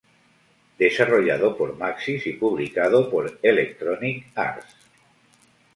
Desarrollado 0.79 1.55
por 1.55 1.77
Maxis 1.77 2.25
y 2.25 2.31
publicado 2.33 3.07
por 3.11 3.37
Electronic 3.43 4.31
Arts. 4.35 4.75